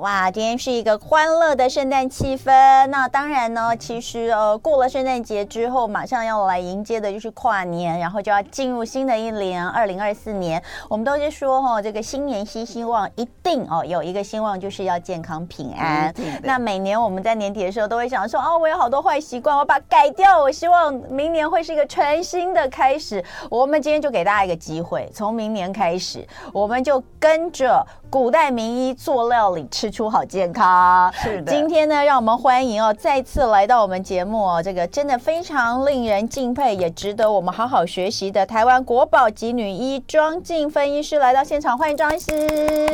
[0.00, 2.86] 哇，今天是一个欢乐的圣诞气氛。
[2.86, 10.62] 那当然呢，其实呃，过了圣诞节之后，马上要来迎接的就是跨年，然后就要进入新的一年，二零二四年。
[10.88, 16.10] 我们都是说哈、哦，这个新年新希望，一定哦，有一个希望就是要健康平安。
[16.16, 20.40] 嗯、那每年我们在年底的时候都会想说，哦，我有好多坏习惯，我把它改掉。
[20.40, 23.22] 我希望明年会是一个全新的开始。
[23.50, 29.88] 我们今天就给大家一个机会，从明年开始，我们就跟着古代名医做料理吃。
[29.90, 31.52] 出好健康，是的。
[31.52, 42.30] 今天呢，让我们欢迎哦，再次来到我们节目哦，这个真的非常令人敬佩，也值得我们好好学习的台湾国宝级女医庄静芬医师来到现场，欢迎庄医师。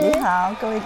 [0.00, 0.80] 你好，各位。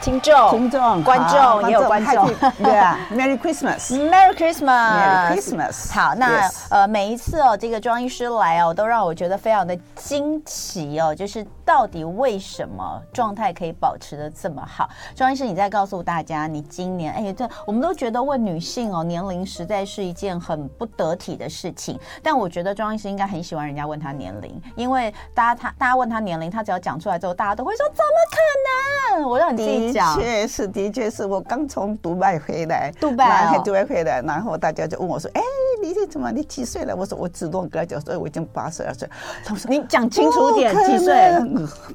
[0.00, 2.28] 听众、听众、观众也有观众，
[2.62, 5.92] 对啊， Merry Christmas，Merry Christmas，Merry Christmas。
[5.92, 14.88] 好，那呃，每一次哦，这个庄医师来哦，都让我觉得非常的惊奇哦，就是到底为什么状态可以保持的这么好？
[15.14, 28.36] 庄医师，你再告诉大家，你今年哎，这我们都觉得问女性哦，年龄实在是一件很不得体的事情，但我觉得庄医师应该很喜欢人家问他年龄，因为大家他大家问他年龄，他只要讲出来之后，大家都会说怎么可
[29.18, 29.28] 能？
[29.28, 29.85] 我让你自己。
[29.92, 35.40] 的确是，的确是我刚从杜拜回来，杜拜、哦，杜拜回来，然后大家就问我说：“哎，
[35.82, 36.30] 你这怎么？
[36.30, 39.08] 你几岁了？”我说：“我自动跟他讲，所以我已经八十二岁。”
[39.44, 41.14] 他们说：“你讲清楚点，几岁？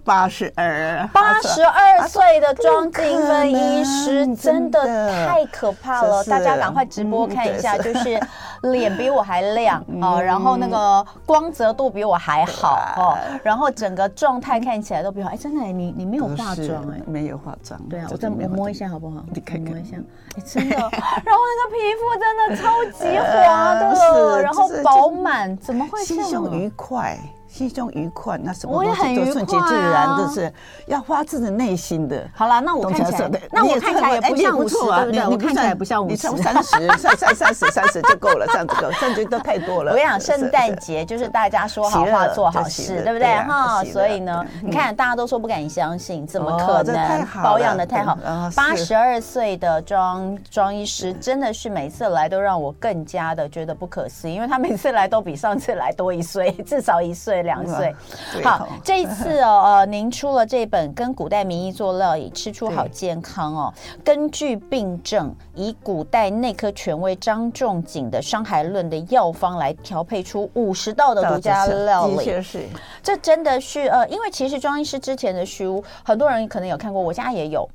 [0.03, 4.83] 八十二，八十二岁的庄静芬医师真的
[5.25, 6.23] 太可怕了！
[6.25, 8.19] 大家赶快直播看一下，就是。”
[8.61, 15.31] 脸比我还亮哦，然后那个光泽度比我还好哦，然后整个状态看起来都比我好。
[15.31, 17.79] 哎，真的，你你没有化妆哎，没有化妆。
[17.89, 19.23] 对啊，我再摸一下好不好？
[19.33, 19.97] 你看摸一下，
[20.37, 20.75] 哎，真的。
[20.75, 26.23] 然后那个皮肤真的超级 滑的，然后饱满，怎么会这样？
[26.25, 27.17] 心胸愉快。
[27.51, 30.51] 心胸愉快，那什么东西都顺其自然，就是
[30.85, 32.25] 要发自内心的。
[32.33, 35.27] 好啦，那我看起来，那我看起来也不像五十，对不对？
[35.27, 39.91] 我看起来不像五十，三十，三三三十，三十就够了，这样子够，三十都太多了。
[39.93, 43.27] 我跟你讲，圣诞节就是大家说好话、做好事，对不对？
[43.43, 47.27] 哈，所以呢，你看大家都说不敢相信，怎么可能？
[47.43, 48.17] 保养的太好，
[48.55, 57.40] 八十二岁的庄庄医师真的是每次来都让我更加的觉得不可思议，因为他每次来都比上次来多一岁，至少一岁。
[57.43, 57.95] 两岁，
[58.43, 72.67] 好，这一次哦，呃，您出了这本《跟古代名医做料理，吃出好健康》哦，根据病症，以古代内科权威张仲景的《伤寒论》的药方来调配出五十道的独家料理，的确是，
[73.03, 77.69] 这真的是呃，因为其实庄医师之前的书，很多人可能有看过，我家也有，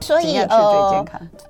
[0.00, 1.04] 所以呃，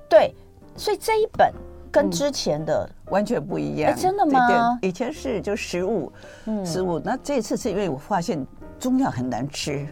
[0.07, 0.33] 对，
[0.75, 1.53] 所以这一本。
[1.91, 4.77] 跟之前的、嗯、完全不一样，真的吗？
[4.81, 6.11] 以前是就食物，
[6.45, 6.99] 嗯，食物。
[6.99, 8.45] 那这次是因为我发现
[8.79, 9.87] 中药很难吃，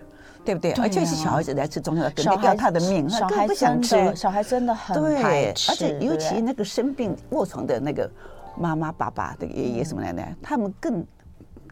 [0.45, 0.71] 对不对？
[0.73, 5.71] 而且是小孩子来吃中药，肯定要他的命，他更不想吃，小孩真的很排斥。
[5.71, 8.09] 而且尤其那个生病卧床的那个
[8.57, 11.05] 妈妈、爸爸的爷爷什么奶奶，他们更。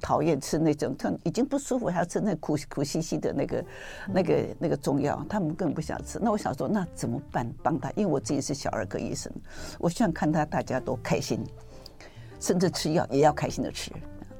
[0.05, 3.65] 讨厌吃那种，他已经不舒服，还要吃那苦苦兮兮的那个、
[4.13, 6.19] 那个、那个中药，他们根本不想吃。
[6.21, 7.51] 那我想说，那怎么办？
[7.63, 9.33] 帮他，因为我自己是小儿科医生，
[9.79, 11.43] 我希望看他大家都开心，
[12.39, 13.91] 甚至吃药也要开心的吃。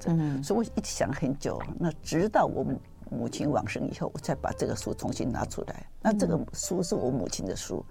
[0.06, 5.84] 嗯，所以我一直想很久，那直到我们母亲往生以后，我才把这个书重新拿出来。
[6.00, 7.84] 那这个书是我母亲的书，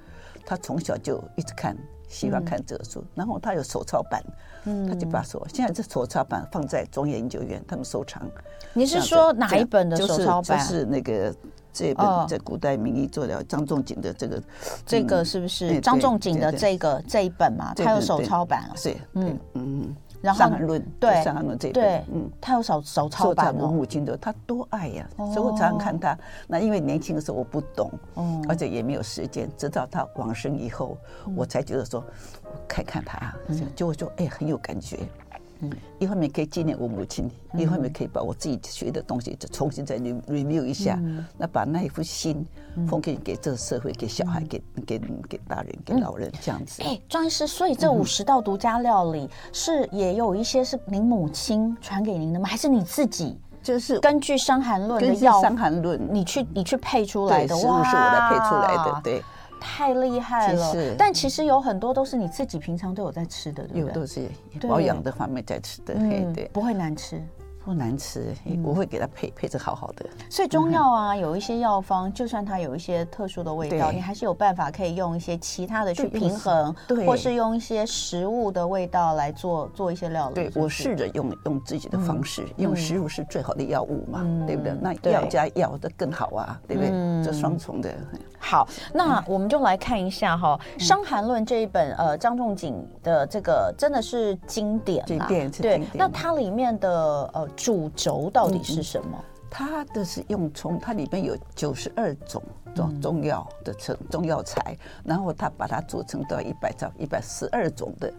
[0.47, 1.77] 她从小就一直看。
[2.09, 4.23] 喜欢看这个书，然后他有手抄版，
[4.65, 8.23] 他就把手，现在这手抄版放在中研研究院，他们收藏。
[8.73, 10.59] 你是说哪一本的手抄版？
[10.59, 11.35] 就是那个
[11.73, 14.43] 这本在古代名医做了张仲景的这个，
[14.85, 17.73] 这个是不是张仲景的这个这一本嘛？
[17.75, 19.97] 他有手抄版，是，嗯嗯。
[20.25, 26.19] 然后伤寒论，对伤寒论这一对，嗯，他有少少抄版我母亲的，他多爱呀，所以我常常看他。
[26.49, 27.91] 那因为年轻的时候我不懂，
[28.49, 30.97] 而且也没有时间，直到他往生以后，
[31.37, 32.03] 我才觉得说，
[32.67, 33.35] 看看他，
[33.77, 34.99] 就会说，哎，很有感觉。
[35.71, 40.99] 嗯，一方面可以纪念我母亲，一方面可以把我自己学的东西就重新再 review 一下，
[41.37, 42.47] 那把那一副心
[42.89, 44.99] 奉献给这个社会，给小孩，给给
[45.29, 46.83] 给大人，给老人这样子。
[46.83, 52.49] 哎，庄医师，所以这五十道独家料理是也有一些是您母亲传给您的吗？
[52.49, 57.49] 还是你自己就是根据《伤寒论》的药，《伤寒论》你去你去配出来的？
[57.49, 59.23] 食物是我来配出来的，对。
[59.65, 63.81] 太厉害了，但其实有很多都是你自己平常都有在吃的，对不对？
[63.81, 64.29] 有都是
[64.69, 67.21] 保养的方面在吃的，对，不会难吃，
[67.65, 70.05] 不难吃，我会给它配配置好好的。
[70.29, 80.35] 所以中药啊，有一些药方，就算它有一些特殊的味道，你还是有办法可以用一些其他的去平衡，对，或是用一些食物的味道来做做一些料理。
[80.35, 84.77] 对，我试着用用自己的方式，用食物是最好的药物嘛，对不对？
[84.79, 86.91] 那药加药的更好啊，对不对？
[87.25, 87.93] 这双重的。
[88.39, 95.83] 好，那我们就来看一下哈，《伤寒论》这一本呃张仲景的这个真的是经典啊，经典对。
[95.95, 96.91] 那它里面的
[97.33, 99.19] 呃主轴到底是什么？
[99.51, 102.43] 它的是用从它里面有九十二种
[102.75, 108.13] 中中药的成中药材，然后它把它组成到一百兆一百十二种的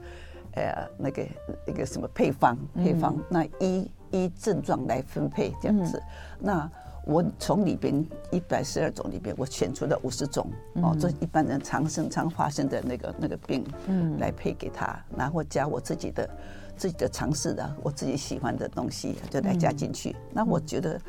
[0.56, 1.24] 呃那个
[1.68, 6.02] 那个什么配方配方，那依依症状来分配这样子，
[6.40, 6.68] 那。
[7.06, 10.48] 我从里边一百十二种里边，我选出了五十种
[10.82, 16.30] 哦，这一般人常生常发生的那个那个病，嗯，来配给他，然后加我自己的
[16.76, 20.16] 自己的尝试的，我自己喜欢的东西就来加进去。
[20.34, 21.00] 那我觉得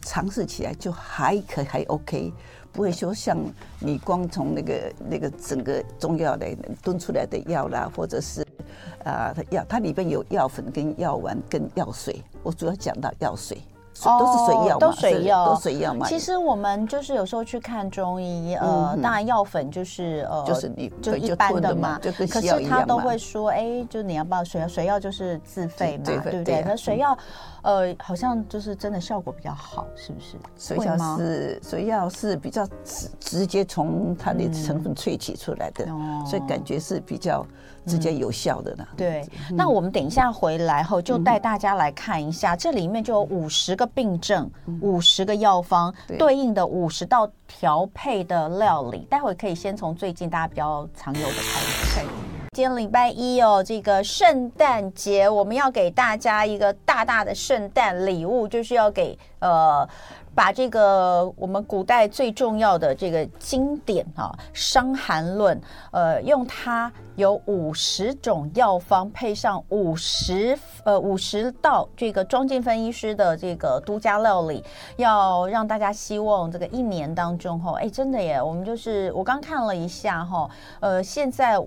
[0.00, 2.32] 尝试起来就还可还 OK，
[2.72, 3.36] 不会说像
[3.78, 8.42] 你光从那个那个整个中药来炖出来的药啦，或者是
[9.04, 13.58] 啊药，它里边有药粉跟药丸跟药水，我主要讲到药水。
[14.00, 16.06] 都是水药，都水药，都水药嘛。
[16.06, 22.00] 其实我们就是有时候去看中医，呃，当然药粉就是呃，就是你就一般的嘛。
[22.02, 24.68] 可是他都会说，哎，就是你要不要水药？
[24.68, 26.62] 水药就是自费嘛，对不对？
[26.62, 27.16] 可水药，
[27.62, 30.36] 呃，好像就是真的效果比较好，是不是？
[30.56, 35.86] 水药是水药是比较直直接从它的成分萃取出来的，
[36.26, 37.46] 所以感觉是比较。
[37.84, 38.86] 直接有效的呢？
[38.96, 44.48] 对，那我们等一下回来后，就带大家来看一下，这里面就有五十个病症，
[44.80, 49.00] 五十个药方，对应的五十道调配的料理。
[49.10, 51.81] 待会可以先从最近大家比较常有的开始。
[52.54, 59.88] 今天礼拜一哦，这个圣诞节，我们要给大家一个大大的圣诞礼物，就是要给呃。
[60.34, 65.54] 把这个我们古代最重要的这个经典啊，《伤寒论》，
[65.90, 74.64] 呃，用它有五十种药方，配上五十呃五十道这个庄敬芬医师的这个独家料理，
[74.96, 80.48] 要让大家希望这个一年当中哈，哎，真的耶，我们就是我刚看了一下哈，
[80.80, 81.58] 呃，现在。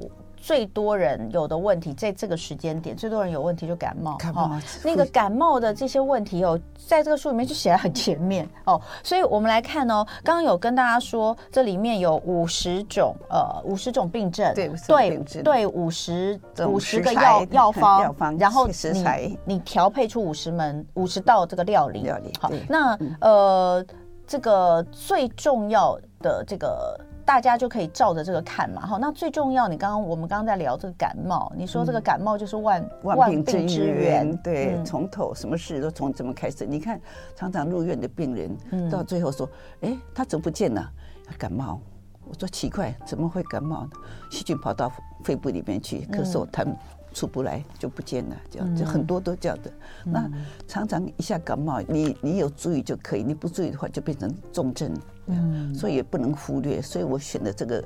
[0.45, 4.15] 最多人有的问题，在这个时间点，最多人有问题就感冒。
[4.18, 8.80] 感冒、哦，那个感冒的这些问题哦，在这个书里面就写在很前面哦。
[9.01, 22.03] 所以我们来看哦，刚刚有跟大家说，这里面有五十种呃五十种病症，对对对，五十五十个药药方， 药方，然后你你调配出五十门五十道这个料理。
[22.03, 23.83] 料理好，那呃
[24.27, 27.00] 这个最重要的这个。
[27.25, 36.68] 大家就可以照着这个看嘛，好，那最重要，你刚刚我们刚刚在聊这个感冒，你说这个感冒就是万万病之源，对，从头什么事都从怎么开始。
[36.68, 37.01] 你看，
[37.36, 38.56] 常常入院的病人，
[38.92, 39.50] 到最后说，
[39.81, 40.88] 哎，他怎么不见了？
[41.36, 41.81] 感冒。
[42.27, 43.89] 我说奇怪，怎么会感冒呢？
[44.30, 44.92] 细菌跑到
[45.24, 46.68] 肺部里面去，咳嗽痰
[47.15, 49.71] 出不来就不见了，这样就很多都这样的。
[50.03, 50.29] 那
[50.67, 54.94] 常常一下感冒，你你有注意就可以，你不注意的话就变成重症。
[55.27, 57.83] 嗯，所以也不能忽略，所以我选的这个，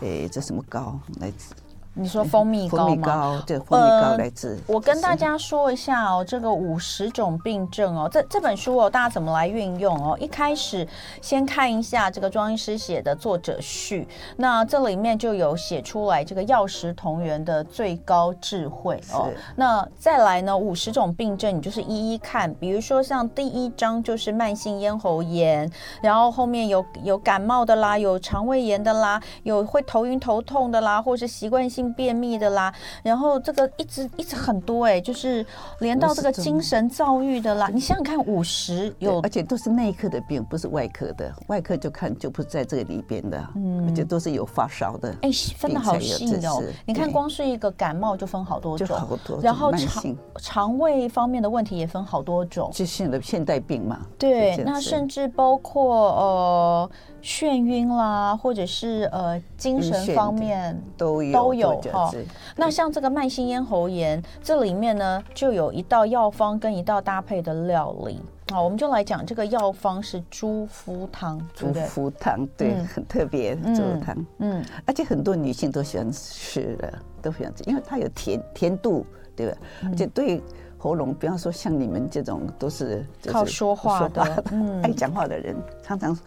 [0.00, 1.54] 诶，这什么膏来自。
[1.94, 2.84] 你说蜂蜜膏吗？
[2.86, 4.58] 蜂蜜膏，对，蜂蜜膏来治。
[4.66, 10.16] 我跟大家说一下哦，这个五十种病症哦，这这本书哦，大家怎么来运用哦？
[10.18, 10.88] 一开始
[11.20, 19.28] 先看一下这个庄医师写的作者序，那这里面就有写出来这个药食同源的最高智慧哦。
[19.54, 25.70] 那再来呢，五十种病症你就是一一看，比如说像第一章就是慢性咽喉炎，
[26.00, 31.81] 然后后面有有感冒的啦，有肠胃炎的啦，有会头晕头痛的啦，或是习惯性。
[31.94, 32.70] 便秘的啦，
[33.02, 35.44] 然后这个一直一直很多哎，就是
[35.78, 46.62] 连到这个精神躁郁的啦，你想想看，五十有，而且都是内科的病，不是外科的，外科就看就不是在这个里边的，嗯，而且都是有发烧的，哎，分的好细哦。
[46.84, 54.00] 你看，光是一个感冒就分好多种，好多，然后肠肠胃方面的问题也分好多种，就现在现代病嘛。
[54.18, 56.90] 对，那甚至包括呃。
[57.22, 62.10] 眩晕啦，或者是呃精神方面都有都有哈。
[62.56, 68.20] 那像这个慢性咽喉炎，这里面呢就有一道药方跟一道搭配的料理。
[68.50, 74.26] 好，我们就来讲这个药方是猪肤汤，猪肤汤对，很特别猪肤汤。
[74.38, 79.56] 嗯，而且很多女性都喜欢吃的，都喜欢吃，因为它有甜甜度，对吧？
[79.84, 80.42] 而且对
[80.76, 84.44] 喉咙，比方说像你们这种都是靠说话的、
[84.82, 86.18] 爱讲话的人，常常。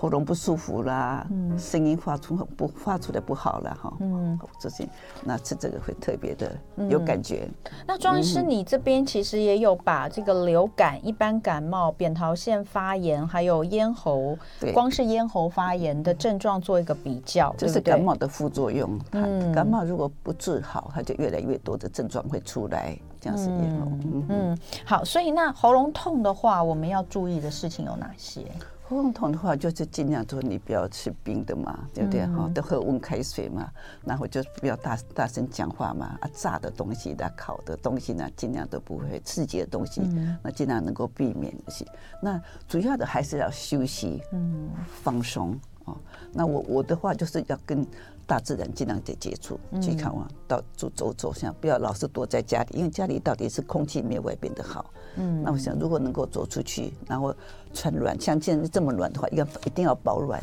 [0.00, 4.88] 喉咙不舒服啦，嗯，声音发出不发出来不好了哈，嗯，这些
[5.22, 6.50] 那吃这个会特别的
[6.88, 7.46] 有感觉。
[7.64, 14.38] 嗯、那庄医师，你这边其实也有把这个流感、一般感冒、扁桃腺发炎，还有咽喉，
[14.72, 18.98] 光是咽喉发炎的症状做一个比较，这是感冒的副作用。
[19.10, 23.86] 嗯，感冒如果不治好，它就越来越多的症状会出来，这样是咽喉。
[23.86, 28.46] 嗯，嗯，好，所以那喉咙痛的话，我们要注意的事情有哪些？
[28.90, 32.26] 喉咙痛的话，就是尽量说你不要吃冰的嘛，对不对？
[32.26, 33.70] 哈、嗯，都喝温开水嘛，
[34.04, 36.18] 然后就不要大大声讲话嘛。
[36.20, 41.86] 啊，炸的东西的、烤的东西呢，尽量都不会刺激的东西，嗯、那尽量能够避免那些。
[42.20, 44.68] 那主要的还是要休息，嗯，
[45.02, 45.94] 放松啊。
[46.32, 47.86] 那我我的话就是要跟。
[48.30, 54.88] 大自然尽量得接触，去看望，到走走走，想不要老是躲在家里，因为家里到底是空气没有外边的好。
[55.16, 57.34] 嗯，那我想如果能够走出去，然后
[57.74, 60.40] 穿暖，像现在这么暖的话，要一定要保暖。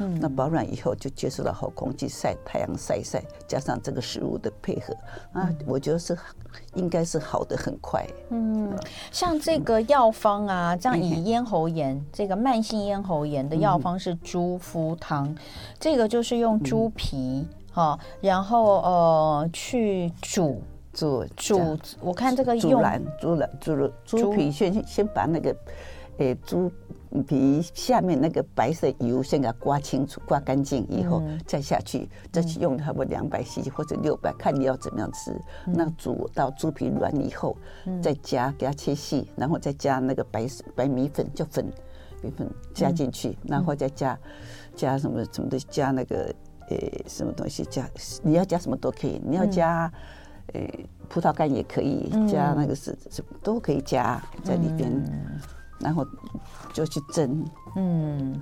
[0.00, 4.94] 嗯，那保暖以后就接触到好空气，晒太阳晒一晒，加上这个食物的配合，
[5.32, 6.16] 啊，我觉得是
[6.74, 8.06] 应该是好的很快。
[8.30, 8.72] 嗯，
[9.10, 15.34] 像这个药方啊，这样以咽喉炎这个慢性咽喉炎的药方是猪肤汤，
[15.80, 20.62] 这个就是用猪皮哈，然后呃去煮
[20.92, 25.54] 煮煮，我看这个用猪腩猪腩猪猪皮先先把那个
[26.18, 26.70] 诶猪。
[27.26, 35.34] 皮下面那个白色油先给它刮清楚、刮干净以后，再下去，再去用差不多两百 cc 或者六百，看你要怎么样吃。
[35.66, 37.56] 那煮到猪皮软以后，
[38.02, 40.46] 再加给它切细，然后再加那个白
[40.76, 41.64] 白米粉，就粉
[42.22, 44.18] 米粉加进去，然后再加
[44.76, 46.34] 加什么什么的，加那个
[46.68, 47.88] 呃什么东西加，
[48.22, 49.90] 你要加什么都可以，你要加
[50.52, 50.60] 呃
[51.08, 54.92] 葡萄干也可以，加那个是什么都可以加在里边。
[55.80, 56.06] 然后
[56.72, 57.44] 就去蒸，
[57.76, 58.38] 嗯，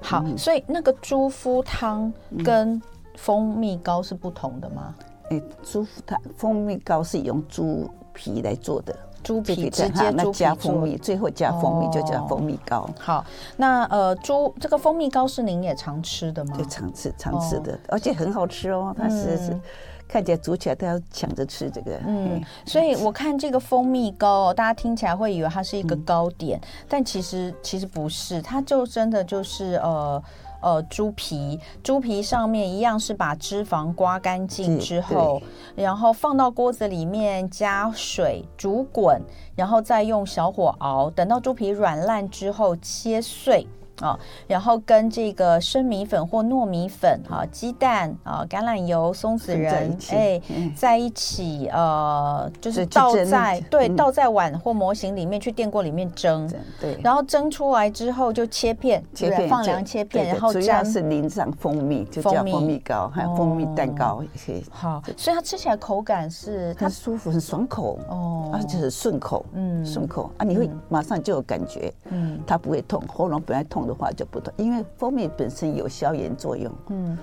[0.00, 2.12] 好，所以那个猪肤汤
[2.44, 2.80] 跟
[3.16, 4.94] 蜂蜜糕是不同的吗？
[5.30, 12.88] 哎，猪肤汤蜂蜜糕是用猪皮来做的，猪皮直接那加蜂蜜，最后加蜂蜜就叫蜂蜜膏。
[12.98, 13.24] 好，
[13.56, 16.56] 那呃，猪这个蜂蜜糕是您也常吃的吗？
[16.56, 19.60] 就，常吃常吃的，而且很好吃哦，它是是。
[20.08, 30.22] 看起来煮起来都要抢着吃这个，嗯，所以我看这个蜂蜜糕，大家听起来会以为它是一个糕点，嗯、但其实其实不是，它就真的就是呃
[30.62, 35.42] 呃猪皮，猪皮上面一样是把脂肪刮干净之后，
[35.74, 39.20] 然后放到锅子里面加水煮滚，
[39.54, 43.66] 然后再用小火熬，等到猪皮软烂之后切碎。
[44.00, 50.40] 啊、哦，然后跟这个生米粉或糯米粉、哈、哦、鸡蛋啊、哦、橄榄油、松子仁，哎，
[50.74, 56.50] 在一起，呃，就是倒在对倒在碗或模型里面去电锅里面蒸，
[56.80, 62.76] 对，然后蒸出来之后就切片，切片放凉切片，然后主要是淋上蜂蜜，就叫蜂蜜。
[62.86, 64.62] 糕，还有蜂蜜蛋糕也可以。
[64.70, 73.85] 好，所以它吃起来口感是它舒服，很爽口哦，而且是顺口，嗯，顺口啊，你会马上就有感觉，嗯，它不会痛，喉咙本来痛。
[73.86, 76.72] 的话就不同，因为蜂蜜本身有消炎作用。
[76.88, 77.18] 嗯，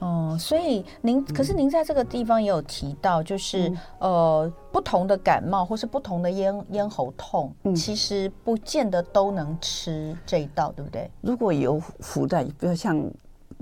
[0.00, 11.10] 哦，所以您可是您在这个地方也有提到，就是、嗯、呃，不同的感冒或是不同的咽咽喉痛，嗯、其实不见得都能吃这一道，对不对？
[11.20, 13.02] 如果有附带，比如像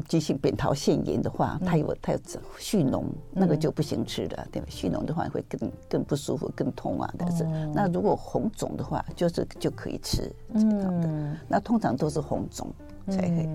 [0.09, 2.19] 急性扁桃腺炎的话，它有它有
[2.59, 4.69] 蓄脓，那个就不行吃的，对吧？
[4.71, 7.13] 蓄脓的话会更更不舒服，更痛啊。
[7.19, 11.09] 但是那如果红肿的话，就是就可以吃这样的。
[11.49, 12.69] 那通常都是红肿
[13.09, 13.49] 才可以。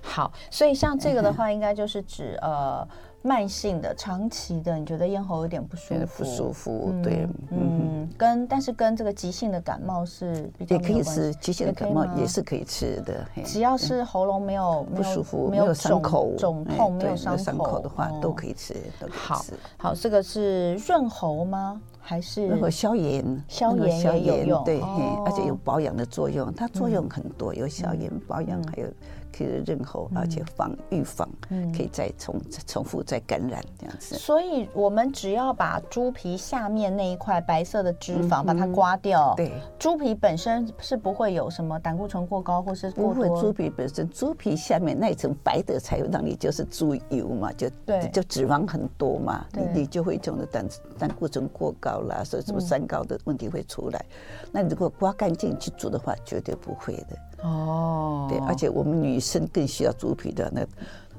[0.00, 2.86] 好，所以像这个的话，应该就是指呃。
[3.22, 6.24] 慢性的、长期的，你觉得咽喉有点不舒服？
[6.24, 13.24] 不舒服，对，嗯，跟但是跟这个急性的感冒是比较也可以吃，急性的感冒也是可以吃的。
[13.44, 18.74] 只要是喉咙没有不舒服、没有伤口、肿痛、没有伤口的话，都可以吃。
[19.08, 19.44] 好，
[19.76, 21.80] 好，这个是润喉吗？
[22.00, 23.44] 还是润喉消炎？
[23.46, 26.52] 消炎也有用，对，而且有保养的作用。
[26.52, 28.88] 它作用很多，有消炎、保养，还有。
[29.36, 31.28] 可以润喉，而且防预防，
[31.76, 34.14] 可以再重重复再感染这样子。
[34.16, 42.90] 所以，我们只要把猪皮下面那一块白色的脂肪把它刮掉，对，猪皮本身是不会有什么胆固醇过高或是。
[42.92, 54.04] 不会，猪皮本身，猪皮下面那一层白的才会让你就是猪油嘛，就对，就脂肪很多嘛，你你就会这种的胆胆固醇过高啦，所以什么三高的问题会出来。
[54.52, 57.16] 那你如果刮干净去煮的话，绝对不会的。
[57.42, 60.64] 哦，对，而且我们女生更需要猪皮的那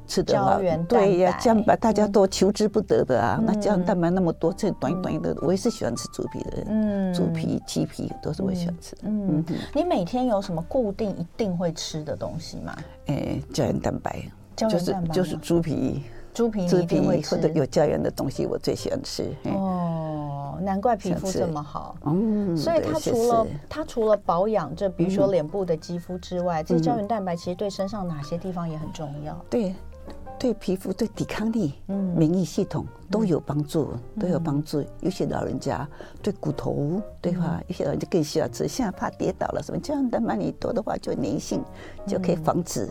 [0.06, 3.42] 吃的话，对呀，胶原大家都求之不得的啊。
[3.46, 6.66] 那胶原蛋白那么多，这短短的，我也是喜欢吃猪皮的人。
[6.70, 9.04] 嗯，猪皮、鸡皮都是我喜欢吃的。
[9.06, 12.76] 嗯，你每天有什么固定一定会吃的东西吗？
[13.08, 14.22] 哎，胶原蛋白，
[14.56, 16.04] 就是就是猪皮，
[16.34, 19.32] 猪皮猪皮或者有胶原的东西，我最喜欢吃。
[19.46, 20.30] 哦。
[20.62, 29.36] 难怪皮肤这么好，嗯，所以它除了它除了保养这，比如说脸部的肌肤之外，这胶原蛋白其实对身上哪些地方也很重要？
[29.50, 29.76] 对，
[30.40, 34.82] 对皮肤、对抵抗力、嗯，免疫系统都有帮助，都有帮助。
[35.02, 35.86] 有些老人家
[36.22, 37.62] 对骨头，对吧？
[37.68, 41.62] 有些老人家更需要吃，现在怕跌倒了什么，这样的嘛，你多的话就粘性
[42.08, 42.88] 就可以防止。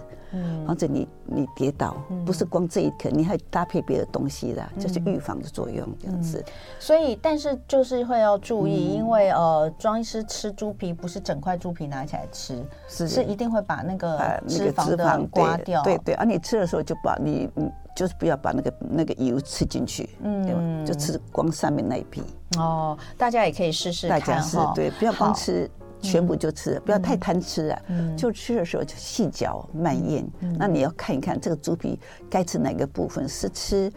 [0.67, 6.45] 防止你你跌倒，不是光这一颗，你还搭配别的东西的，就是预防的作用这样子。
[6.79, 15.83] 所以，但是就是会要注意，因为呃，庄医师吃猪皮不是整块猪皮拿起来吃，是是一定会把那个脂肪的刮掉。
[15.83, 20.61] 对对，而你吃的时候就把你嗯，就是不要把那个那个油吃进去，嗯，对吧？
[20.87, 22.23] 就吃光上面那一批。
[22.57, 24.27] 哦，大家也可以试试看哈。
[24.27, 25.71] 大家是对，不要光吃。
[26.03, 27.83] 全部就吃，不要太贪吃啊！
[28.17, 30.29] 就吃的时候就细嚼慢咽。
[30.59, 33.91] 那你要看一看这个猪皮该吃哪个部分，是吃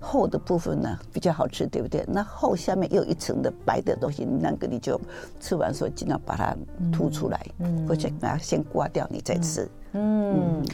[0.00, 2.04] 厚的部分呢比较好吃，对不对？
[2.06, 5.00] 那厚下面又有一层的白的东西，那个你就
[5.40, 6.54] 吃完时候尽量把它
[6.92, 7.44] 吐出来，
[7.88, 9.62] 或者把它先刮掉，你再吃。
[9.62, 9.68] 嗯，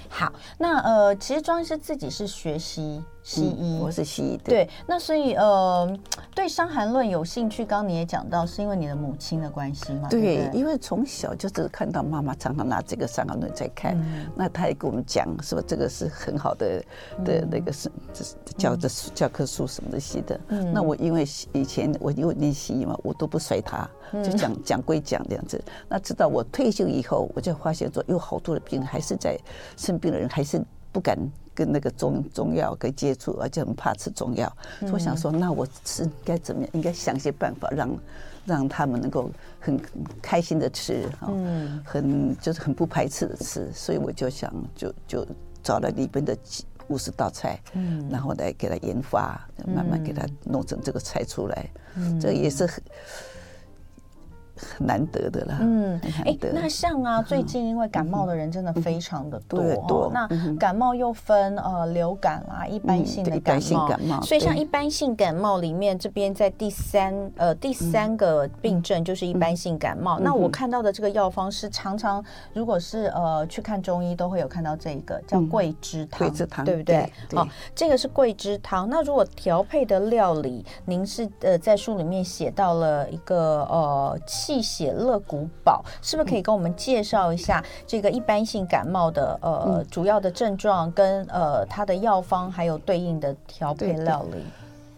[0.09, 0.33] 好。
[0.59, 3.03] 那呃，其实庄医师自己是学习。
[3.25, 4.37] 西医，我是西医。
[4.45, 5.91] 对，那所以呃，
[6.35, 10.11] 对《伤寒论》有兴趣，刚刚你也讲到，是因为你的母亲的关系嘛？
[10.11, 13.97] 对，因为从小就是看到妈妈常常拿这个《伤寒论》在看，
[14.37, 15.63] 那他也跟我们讲，是吧？
[15.67, 16.85] 这个是很好的
[17.25, 17.91] 的那个是
[18.59, 20.39] 教的教科书什么的的。
[20.71, 25.63] 那我因为以前我因为念西医嘛，我都不甩他，就讲讲归讲这样子。
[25.89, 29.39] 那直到我退休以后，我就发现说，有好多的病人还是在
[29.77, 31.19] 生病的人还是不敢。
[31.57, 34.53] 跟那个中中药给接触，而且很怕吃中药。
[34.81, 36.71] 所以我想说，那我是该怎么样？
[36.73, 37.97] 应该想些办法让
[38.45, 39.31] 让他们能够
[39.61, 39.81] 很
[40.21, 43.71] 开心的吃，嗯，很就是很不排斥的吃。
[43.73, 45.25] 所以我就想，就就
[45.63, 46.37] 找了里边的
[46.89, 51.71] 五十道菜，嗯，然后来给他研发，慢慢给他弄成这个菜出来。
[51.95, 52.69] 嗯，这也是
[54.57, 54.85] 很。
[54.85, 55.57] 难得的啦。
[55.63, 60.11] 嗯，哎，那像啊，最近因为感冒的人真的非常的多多。
[60.13, 63.59] 那感冒又分呃流感啊，一般性的感
[64.03, 64.21] 冒。
[64.21, 70.19] 所以像一般性感冒里面，这边在第三呃第三个病症就是一般性感冒。
[70.19, 77.11] 那我看到的这个药方是常常如果是呃去看中医都会有看到这一个叫桂枝汤，桂枝汤对不对？
[77.35, 78.89] 好，这个是桂枝汤。
[78.91, 84.21] 那如果调配的料理，您是呃在书里面写到了一个呃。
[84.45, 94.45] 气血乐谷宝，是不是可以跟我们介绍一下这个一般性感冒的呃主要的症状跟呃它的药方，还有对应的调配料理？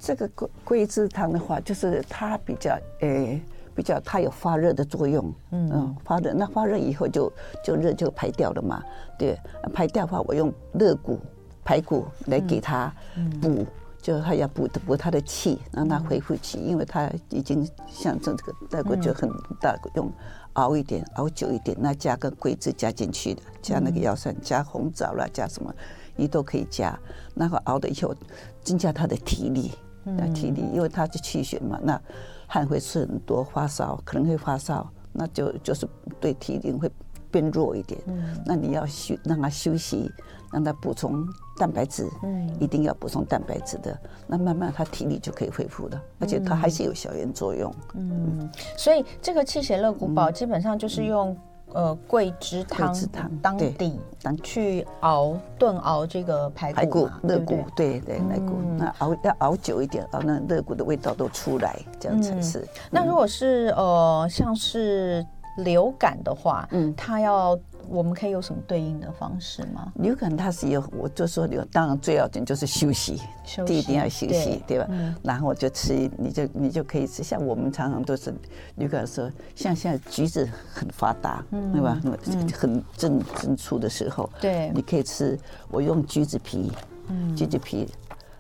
[0.00, 3.40] 这个桂桂枝汤的话，就是它比较诶
[3.72, 7.32] 比较它有发热的作用，嗯，发热那发热以后就
[7.62, 8.82] 就热就排掉了嘛，
[9.16, 9.38] 对，
[9.72, 11.20] 排掉的话我用热骨
[11.64, 12.92] 排骨来给它
[13.40, 13.64] 补。
[14.07, 19.29] 就他要补补他的气，让他恢复气，因为他已经像这个带过就很
[19.61, 20.09] 大用，
[20.53, 25.75] 熬一点，熬久一点，那加个桂枝加进去的，加那个药膳，加红枣啦，加什么，
[26.14, 26.97] 你都可以加。
[27.35, 28.14] 然后熬了以后，
[28.62, 29.73] 增加他的体力，
[30.05, 32.01] 那体力，因为他是气血嘛，那
[32.47, 35.85] 汗会出很多，发烧可能会发烧，那就就是
[36.21, 36.88] 对体力会
[37.29, 38.01] 变弱一点。
[38.45, 40.09] 那你要休让他休息。
[40.52, 41.26] 让他补充
[41.59, 51.37] 蛋白质，嗯，一定要补充蛋白质的，那慢慢他体力就可以恢复了，而且它还是有消炎作用，嗯，所以这个气血乐骨宝基本上就是用
[51.72, 52.94] 呃桂枝汤
[53.42, 53.98] 当底，
[54.42, 58.18] 去熬炖熬这个排骨乐谷，对对？
[58.20, 62.66] 排骨，那熬要熬久一点，熬那乐谷的味道都出来，这样才是。
[62.90, 65.26] 那如果是呃像是
[65.59, 67.59] 流感的话，嗯，它要。
[67.88, 69.92] 我们可以有什么对应的方式吗？
[69.96, 74.87] 流感它是有，我就说有，当然最要紧就是休息，休息一定要休息，对，对吧？
[74.90, 77.22] 嗯、然后我就吃，你就你就可以吃。
[77.22, 78.35] 像我们常常都是
[78.77, 82.01] 流感的时候，像现在橘子很发达，嗯、对吧？
[82.05, 85.38] 嗯、很正正出的时候，对，你可以吃。
[85.70, 86.70] 我用橘子皮，
[87.09, 87.88] 嗯、橘子皮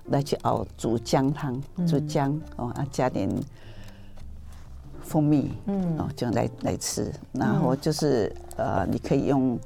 [0.06, 3.28] 来去熬煮姜汤，煮姜哦啊，加点。
[5.06, 9.58] 蜂蜜，嗯，哦，这样来来吃，然后就是呃，你可以用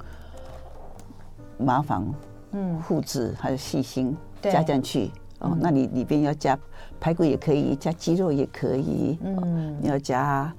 [1.57, 2.07] 麻黄、
[2.53, 6.59] 嗯，附子还有细心加进去，哦，那你里边要加
[7.01, 10.53] 排骨也可以，加鸡肉也可以，嗯，你要加，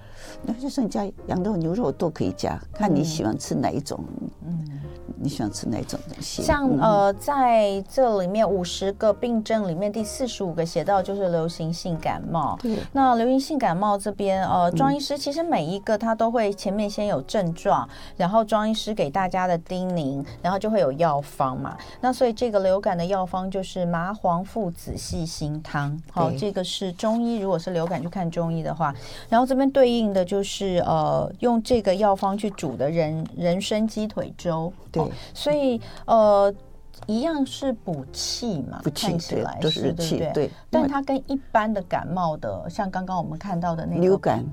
[0.43, 4.03] 那就算你加羊肉、牛肉都可以加，看你喜欢吃哪一种，
[4.45, 4.79] 嗯。
[5.23, 6.41] 你喜欢吃哪种东西？
[6.41, 12.57] 像呃，在这里面五十个病症里面，第四十五个写到就是流行性感冒。
[12.59, 12.79] 对。
[12.91, 21.77] 那流行性感冒这边，呃，庄医师其实每一个他都会前面先有症状，然后庄医师给大家的叮咛，然后就会有药方嘛。
[21.99, 26.01] 那所以这个流感的药方就是麻黄附子细辛汤。
[26.11, 28.93] 好，对这个是中医，如果是流感去看中医的话，
[29.29, 34.71] 然后这边对应的就是呃，用这个药方去煮的人人参鸡腿粥。
[34.91, 35.03] 对。
[35.33, 36.53] 所以，呃，
[37.07, 40.51] 一样是补气嘛，补气看起来都是气，对。
[40.69, 44.45] 但它跟一般的感冒的，像刚刚我们看到的那个流感。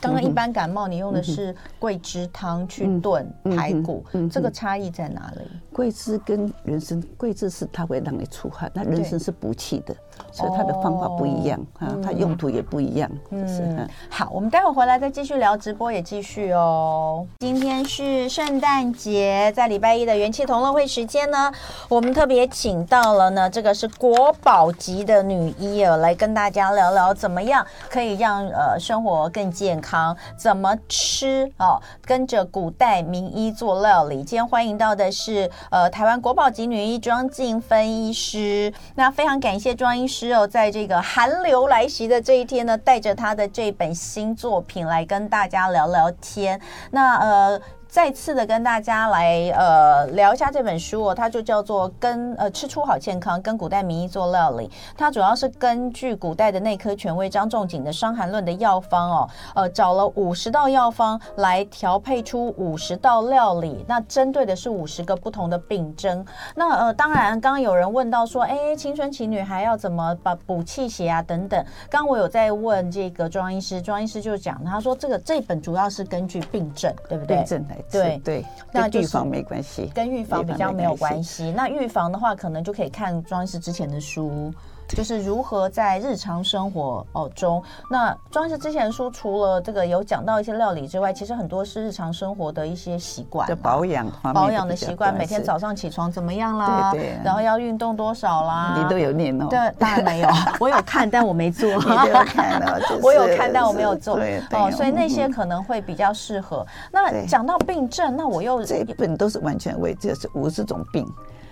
[0.00, 5.42] 刚刚一般感冒，你用的是桂枝汤去炖排骨，这个差异在哪里？
[5.72, 9.94] 桂枝跟人参，桂枝是它会让你出汗，那人参是补气的，
[10.32, 13.10] 所以它的方法不一样啊，它用途也不一样。
[13.30, 17.24] 嗯，好，我们待会回来再继续聊，直播也继续哦。
[17.38, 21.52] 今天是圣诞节，在礼拜一的元气同乐会时间呢，
[21.88, 29.48] 我们特别请到了呢，这个是国宝级的女医哦，来跟大家聊聊怎么样可以让呃生活更
[29.80, 34.16] 康，怎么吃哦，跟着古代名医做料理。
[34.16, 35.50] 今天欢迎到的是。
[35.70, 46.60] 呃，台湾国宝级女医庄静芬医师，那非常感谢庄医师哦，在这个寒流来袭的这一天呢，带着她的这本新作品来跟大家聊聊天。
[46.90, 47.60] 那呃。
[47.88, 54.70] 再次的跟大家来呃聊一下这本书哦，它就叫做跟呃吃出好健康，跟古代名医做料理。
[54.96, 66.24] 它主要是根据古代的内科权威张仲景的《伤寒论》的药方哦，呃找了五十道药方来调配出五十道料理，那针对的是五十个不同的病症。
[66.54, 71.64] 那呃当然，刚刚有人问到说，哎，青春期女孩要怎么把补气血啊等等。
[71.88, 77.38] 刚刚我有在问这个庄医师，庄医师就讲，他说这个这本主要是根据病症，对不对？
[77.38, 81.52] 病症对对，那预防没关系，跟预防比较没有关系。
[81.56, 84.52] 那预防的话，可能就可以看庄医师之前的书。
[84.88, 96.90] 就是如何在日常生活哦中，那庄医师之前说，除了这个有讲到一些料理之外，其实很多是日常生活的一些习惯，就保养保养的习惯，每天早上起床怎么样啦？
[96.92, 98.74] 对对，然后要运动多少啦？
[98.78, 99.46] 你都有念哦？
[99.50, 101.68] 对，当然没有， 我有看，但我没做。
[101.68, 101.74] 你
[102.10, 102.80] 有看哦？
[103.02, 104.18] 我有看，但我没有做。
[104.52, 106.66] 哦，所以那些可能会比较适合。
[106.90, 111.06] 那讲到病症，那我又这一本都是完全为这是五十种病。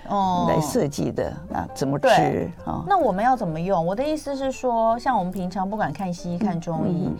[0.09, 2.85] 哦，来设计的啊，怎么吃啊？
[2.87, 3.85] 那我们要怎么用？
[3.85, 7.11] 我的意思是说，像我们平常不管看西医、看中医，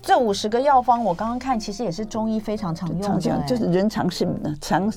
[0.00, 4.26] 这五十个药方，我刚刚看其实也是中医非常常用的，就是人常是
[4.60, 4.90] 常。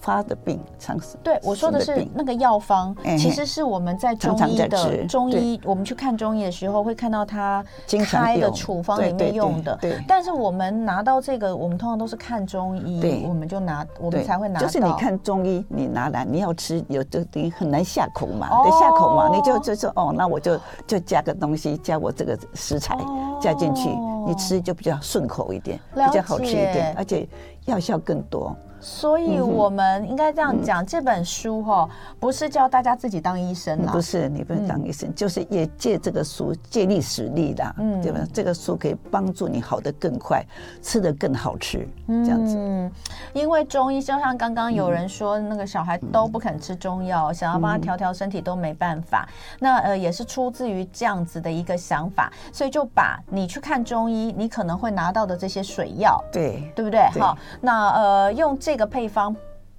[0.00, 1.16] 发的病，常死。
[1.22, 7.64] 对，我说的是那个药方，其实是我们在中医的中医，我们去看中医的时候会看到他
[8.10, 9.76] 开的处方里面用的。
[9.80, 14.60] 对，但是我们拿到这个，我们通常都是看中医，我们就拿，我们才会拿。
[14.60, 22.96] 就是你看中医，你拿来你要吃，有这个东西很难下口嘛，得下口嘛，你就就说哦，那我就就加个东西，加我这个食材
[23.40, 23.88] 加进去，
[24.26, 27.28] 你吃就比较顺口一点，比较好吃一点，而且
[27.66, 28.56] 药效更多。
[28.80, 31.88] 所以我们应该这样讲，这本书哈，
[32.20, 33.92] 不是叫大家自己当医生啦。
[33.92, 38.20] 不是，你不能当医生，就是也借这个书借力使力的，嗯，对吧？
[38.32, 40.44] 这个书可以帮助你好的更快，
[40.80, 42.56] 吃的更好吃，这样子。
[42.56, 42.90] 嗯，
[43.32, 49.28] 因为中医就像刚刚有人说，那个小孩都不肯吃中药，想要帮他调调身体都没办法。
[49.58, 57.00] 那呃，也是出自于这样子的一个想法，所以就把你去看中医，你可能会拿到的这些水药，对，对不对？
[57.18, 58.56] 好，那呃用。
[58.68, 59.34] 这个配方，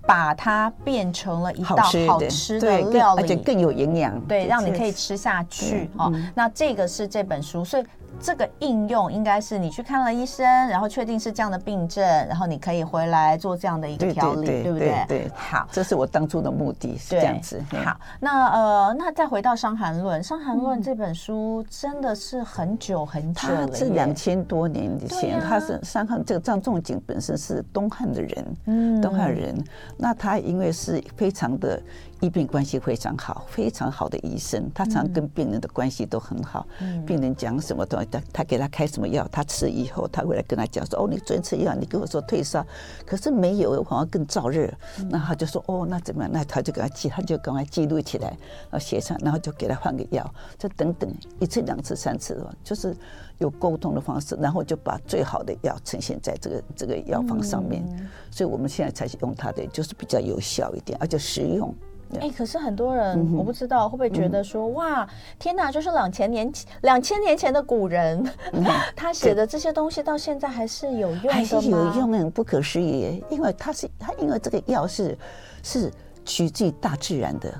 [0.08, 1.76] 把它变成了一道
[2.08, 6.12] 好吃的料理，而且更有营养，对，让你可以吃下去哦。
[6.34, 7.84] 那这个是这本书，所以。
[8.22, 15.06] 这个应用应该是你去看了医生，然后确定是这样的病症，然后你可以回来做这样的一个调理，对不对？
[15.08, 17.64] 对，好，这是我当初的目的，是这样子。
[17.86, 26.24] 好，那呃，那再回到《伤寒论》，《伤寒论》这本书真的是很久很久了，是两千多年以前，他是伤寒。
[26.26, 29.56] 这个张仲景本身是东汉的人，嗯，东汉人，
[29.98, 31.82] 那他因为是非常的。
[32.22, 36.68] 医病关系非常好，非常好的医生，他常跟病人的关系都很好。
[36.82, 42.66] 嗯、病人讲什么东西，他他给他开什么药，他吃以后，他会来跟他讲说：“哦，你昨天吃药，你跟我说退烧，
[43.06, 44.66] 可是没有，好像更燥热。
[45.00, 48.28] 嗯”那他就说：“哦，那怎么样？”那他就给他记，他就赶快记录起来，
[48.70, 50.30] 然后写上，然后就给他换个药。
[50.58, 52.94] 这等等一次、两次、三次的话，就是
[53.38, 57.82] 有沟通的方式，然后就把最好的药呈现在这个这个药方上面。
[57.92, 61.74] 嗯、所以我们现在才是用它的，就是比较有效一点，而且实用。
[62.20, 68.24] 哎，可是很多人我不知道会不会觉得说，哇，天哪，就是两千年两千年前的古人，
[68.96, 71.32] 他写的这些东西到现在还是有用的？
[71.34, 73.24] 还是有用，很不可思议。
[73.30, 75.18] 因为他是他，因为这个药是
[75.62, 75.92] 是
[76.26, 77.54] 取自于大自然的。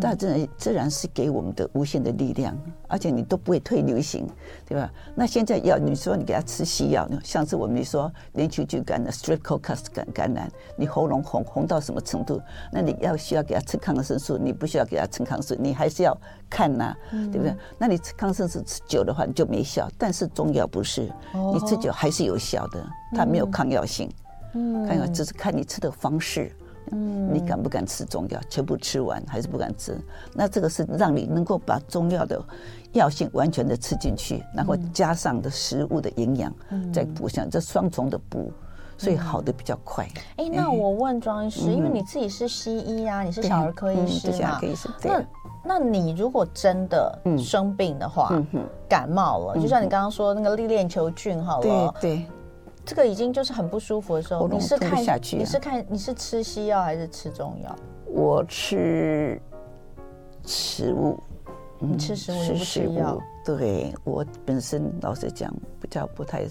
[0.00, 2.56] 大自然自然是给我们的无限的力量，
[2.88, 4.26] 而且你都不会退流行，
[4.66, 4.90] 对吧？
[5.14, 12.40] 那现在要你说你给他吃西药，上次我们说连球菌感染、Streptococcus 感感染，你喉咙红红到什么程度？
[12.72, 16.16] 那你要需要给他吃抗生素，你不需要给他吃抗生素，你还是要
[16.48, 17.54] 看呐，对不对？
[17.78, 21.10] 那你吃抗生素吃久的话你就没效，但是中药不是，
[21.52, 24.10] 你吃久还是有效的，它没有抗药性，
[24.54, 26.50] 嗯，看看只是看你吃的方式。
[26.92, 28.40] 嗯，你敢不敢吃中药？
[28.48, 29.98] 全部吃完还是不敢吃？
[30.34, 32.40] 那这个是让你能够把中药的
[32.92, 36.54] 药性完全的吃进去，然后加上的食物的营养，
[36.92, 38.52] 再补上，这双重的补，
[38.98, 40.06] 所以好的比较快。
[40.36, 44.60] 哎，那我问庄医师，因为你自己是西医啊，你是小儿科医师嘛？
[45.02, 45.24] 那
[45.64, 48.32] 那你如果真的生病的话，
[48.88, 52.26] 感冒了，就像你刚刚说那个粒链球菌好了，对。
[52.84, 57.76] 这个已经就是很不舒服的时候，你是看下去你是看你是吃西药还是吃中药？
[58.06, 59.40] 我吃
[60.44, 61.18] 食物，
[61.78, 63.18] 你吃食物你不吃药？
[63.44, 66.44] 对，我本身老实讲比较不太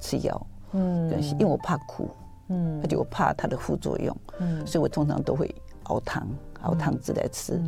[0.00, 2.08] 吃药，嗯，因为我怕苦，
[2.48, 5.54] 嗯，而且我怕它的副作用，嗯，所以我通常都会
[5.84, 6.26] 熬汤
[6.62, 7.62] 熬汤汁来吃。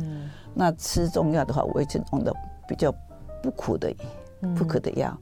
[0.53, 2.33] 那吃中药的话，我会去用的
[2.67, 2.93] 比较
[3.41, 3.93] 不苦的
[4.55, 5.17] 不苦的药。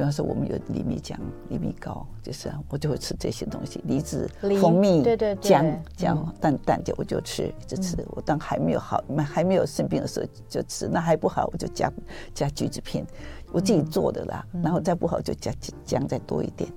[0.00, 1.14] 比方说，我们有李米浆、
[1.50, 4.26] 利蜜膏，就是我就会吃这些东西，梨子、
[4.58, 5.62] 蜂蜜、对对姜、
[5.94, 7.98] 姜淡淡就我就吃，一直吃。
[8.12, 11.92] 我当还没有好、还没有生病的时候就吃，那还不好我就加
[12.32, 13.04] 加橘子片，
[13.52, 14.42] 我自己做的啦。
[14.62, 15.52] 然后再不好就加
[15.84, 16.72] 姜再多一点。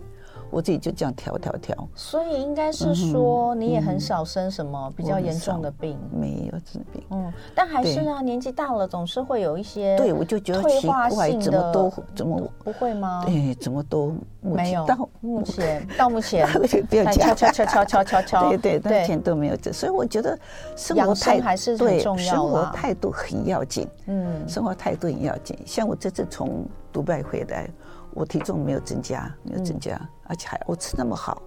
[0.54, 7.04] 我自己就这样调调调，所以应该是说你也很少生什么比较严重的病，没有治病。
[7.10, 13.24] 嗯，但还是啊，年纪大了总是会有一些对，我就觉得奇怪，怎么都怎么不会吗？
[13.26, 14.86] 对，怎么都没有。
[14.86, 16.48] 到目前到目前，
[16.88, 20.38] 不要敲敲敲敲敲敲敲，对对，目前都没有这，所以我觉得
[20.76, 23.88] 生活态还是很重要，生活态度很要紧。
[24.06, 25.58] 嗯，生活态度很要紧。
[25.66, 27.68] 像我这次从迪拜回来。
[28.16, 31.42] 我体重没有增加，没有增加，嗯、而且还我吃那么好，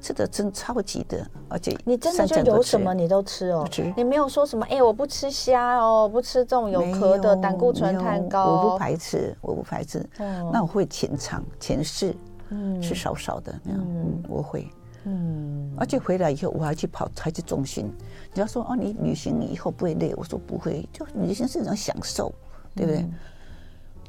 [0.00, 3.92] 吃的真超级的，而且你真的就有什么你都吃哦，吃。
[3.96, 12.14] 你没有说什么哎，我不吃虾哦，不吃这种有壳的胆固醇太高，我不排斥，我不排斥，哦、那我会前尝前试，
[12.48, 14.68] 嗯，吃少少的那样，嗯，我会，
[15.04, 17.92] 嗯，而且回来以后我还去跑，还去重心，
[18.34, 22.32] 你要说哦，你旅行以后不会累，我说不会，就旅行是一种享受，
[22.74, 23.02] 对不对？
[23.02, 23.14] 嗯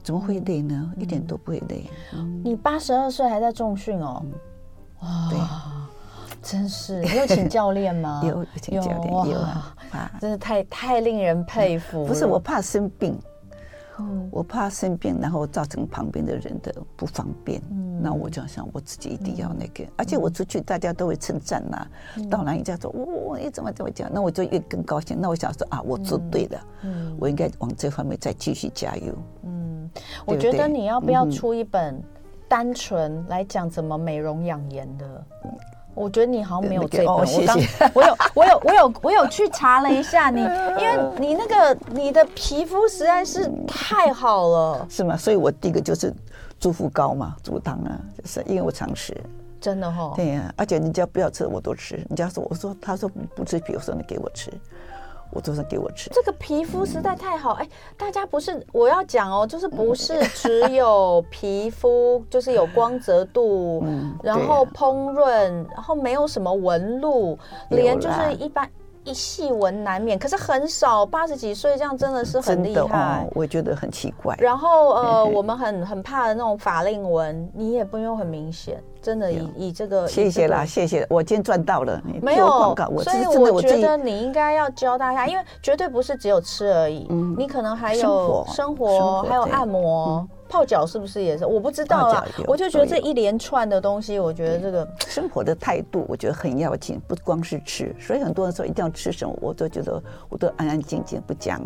[0.04, 0.94] 怎么会累呢？
[0.98, 1.89] 一点都不会累。
[2.44, 4.24] 你八十二岁还在重训哦？
[5.02, 5.39] 哇，对，
[6.42, 7.00] 真是。
[7.08, 8.22] 你有请教练吗？
[8.28, 9.76] 有，有请教练，有啊。
[10.20, 12.06] 真是太太令人佩服。
[12.06, 13.18] 不是我怕生病，
[14.32, 17.62] 我怕生病，然后造成旁边的人的不方便。
[18.02, 21.88] 那我就想我自己一定要那个，而且我出去大家都会称赞呐。
[22.30, 24.12] 到哪人家说哦，你怎么怎么讲？
[24.12, 25.18] 那我就越更高兴。
[25.22, 26.60] 那我想说啊，我做对了，
[27.18, 29.13] 我应该往这方面再继续加油。
[30.26, 32.02] 我觉得你要不要出一本
[32.48, 35.24] 单纯来讲怎么美容养颜的？
[35.96, 37.08] 我觉得你好像没有这本。
[37.08, 37.60] 我当
[37.93, 40.39] 我有我有我有我有去查了一下你，
[40.82, 45.15] 因为你那个你的皮肤实在是太好了，是吗？
[45.15, 46.12] 所以我第一个就是
[46.60, 49.15] 猪福膏嘛，猪汤啊，就是因为我常吃，
[49.62, 50.13] 真的哈。
[50.15, 52.04] 对呀，而且你只要不要吃，我都吃。
[52.10, 54.52] 你只要说我说他说不吃皮肤，说你给我吃。
[55.34, 56.10] 我都是给我吃。
[56.12, 57.67] 这个皮肤实在太好，哎，
[57.98, 63.84] 大家不是我要讲哦，就是不是只有 皮肤，就是有光泽度，
[64.24, 67.38] 然后烹润，然后没有什么纹路，
[67.69, 68.69] 连就是一般。
[69.06, 71.06] 一细纹难免，可是很少。
[71.06, 74.34] 八十几岁这样真的是很厉害，我觉得很奇怪。
[74.39, 80.08] 然后呃， 我们很很怕的那种法令纹，你也不用很明显，真的以以这个。
[80.08, 82.02] 谢谢啦，谢谢，我今天赚到了。
[82.22, 87.06] 没有广告，所以我觉得你应该要教大家，因为绝对不是只有吃而已，
[87.38, 90.26] 你可能还有生活，还有按摩。
[90.54, 91.48] 泡脚是不是也是？
[91.48, 97.92] 我不知道啊，我就觉得这一连串的东西，我觉得这个生活的态度，我觉得很要紧，不光是吃。
[98.00, 101.60] 所以很多人说一定要吃什么，我都觉得我都安安静静不讲，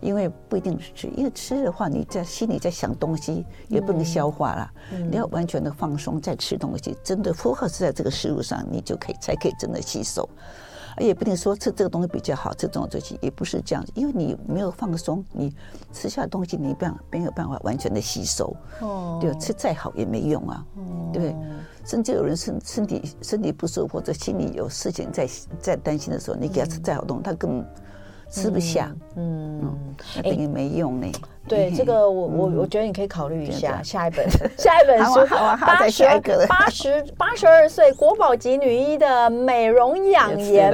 [0.00, 4.70] 因为不一定是吃，因为吃的话，你在心里在想东西，也不能消化了。
[5.10, 10.28] 你要完全的放松再吃东西，真的 focus 在这个食物上，你就可以才可以真的吸收。
[10.98, 15.54] 也不一定说吃这个东西比较好，吃这种东西也不是这样子，因为你没有放松，你
[15.92, 21.36] 吃下的东西你没办法没有办法完全的吸收，哦，对，吃再好也没用啊，哦、对不对？
[21.84, 25.28] 甚至有人身身体身体不舒服或者心里有事情在
[25.60, 27.66] 在担心的时候，你给他吃再好东西，他根本
[28.30, 31.10] 吃不下，嗯，嗯，等于没用呢。
[31.48, 35.26] 对这个，我我我觉得你可以考虑一下下一本 下一本书，
[35.64, 40.72] 八十八十八十二岁国宝级女医的美容养颜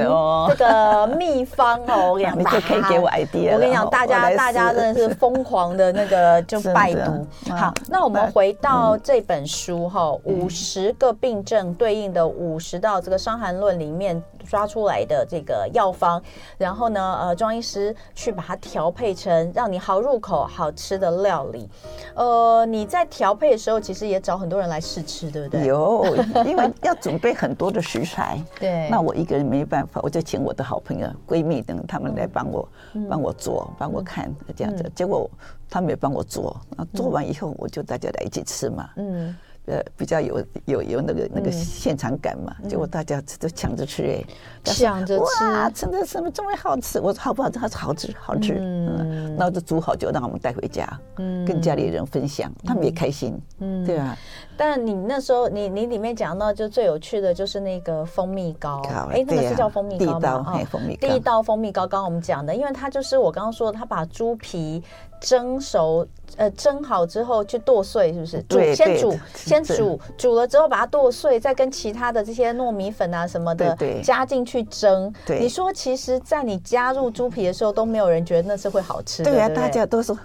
[0.49, 3.53] 这个秘方哦， 我跟你讲，你就可以给我 idea。
[3.53, 7.25] 我跟你讲，大家大家真的是疯狂的那个就拜读。
[7.55, 16.21] 好，那我们回到这本书哈，五十个病症对应的五十道这个《伤寒论》里面抓出来的这个药方，
[16.57, 20.64] 然后呢，呃，庄医师去把它调配成让你好入口好。
[20.65, 21.69] 好吃的料理。
[22.15, 25.67] 呃，你在调配的时候，其实也找很多人来试吃，对不对？
[25.67, 26.03] 有，
[26.43, 28.41] 因为要准备很多的食材。
[28.59, 28.89] 对。
[28.89, 32.67] 那我一个人没办法，我就请我的好朋友、闺蜜等他们来帮我，
[33.07, 34.91] 帮我做，帮我看这样子。
[34.95, 35.29] 结果
[35.69, 36.59] 他们也帮我做，
[36.95, 38.89] 做完以后我就大家来一起吃嘛。
[38.95, 39.35] 嗯。
[39.67, 44.23] 呃，比较有有有那个那个现场感嘛，结果大家都抢着吃哎，
[44.63, 46.99] 抢着吃，哇，真的什么这么好吃？
[46.99, 47.57] 我说好不好吃？
[47.57, 48.57] 他说好吃，好吃。
[48.59, 54.15] 嗯，那就煮好就让我们带回家，嗯，跟家里人分享，他们也开心，嗯，对啊？
[54.55, 60.43] 但你那时候，你你里面讲到就最有趣的就是那个蜂蜜糕，哎，那个是叫蜂蜜糕吗？
[60.47, 64.83] 哦，蜂蜜糕，第一道蜂蜜糕，刚刚我们讲的，因为它就是我刚刚说的，他把猪皮。
[65.25, 66.07] 蒸熟，
[66.37, 68.43] 呃，蒸好之后去剁碎，是不是？
[68.43, 75.11] 煮先煮，先煮，煮了之后把它剁碎，再跟其他的这些糯米粉啊什么的加进去蒸。
[75.25, 79.31] 对，你说其实，在你加入猪皮的时候，都没有人觉得那是会好吃的。
[79.31, 80.15] 对啊，大家都说，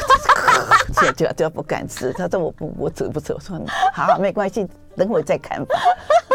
[1.00, 2.12] 就就就不敢吃。
[2.12, 3.32] 他说我不，我吃不吃？
[3.32, 3.58] 我说
[3.94, 4.68] 好，没关系。
[4.96, 5.78] 等会再看吧，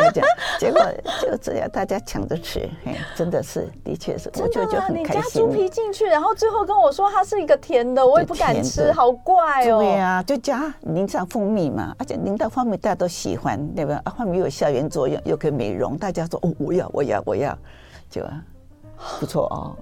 [0.13, 0.29] 这样，
[0.59, 0.81] 结果
[1.21, 5.21] 就这样，大家抢着吃，嘿，真的是，的确是，我就就很开心。
[5.21, 9.79] 你加猪皮进去，然后最后跟我说它是一个甜的，我也不敢吃，好怪哦。
[9.79, 14.01] 对呀，就加淋上蜂蜜嘛，而且淋到蜂蜜大家都喜欢，对吧？
[14.03, 17.57] 啊，蜂蜜有消炎作用，又可以美容，大家说哦，我要，我要，我要，
[18.09, 18.21] 就。
[19.19, 19.75] 不错哦，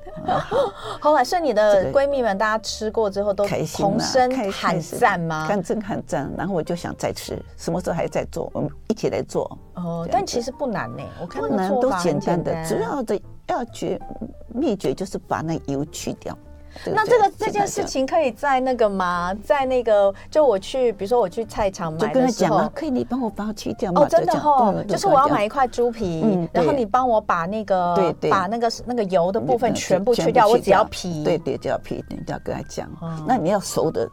[1.00, 5.48] 后来，所以你的闺蜜们大家吃过之后都同声喊赞吗？
[5.48, 8.50] 看真喊赞，然后我就想再吃，什么时候还在做？
[8.54, 9.58] 我们一起来做。
[9.76, 14.00] 哦，但其实不难呢，我看不难，都简单的，主要的要诀
[14.48, 16.38] 秘诀就是把那油去掉。
[16.86, 19.34] 那这个这件事情可以在那个吗？
[19.44, 24.02] 在那个就我去，比如说我去菜场买的时候，可以你帮我把它去掉吗？
[24.02, 31.24] 哦，真的哦，就是我要买一块猪皮，然后你帮我把那个对对，把那个那个油的部分全部去掉，我只要皮。
[31.24, 32.90] 对对，只要皮，你就要跟他讲。
[33.26, 34.10] 那你要熟的，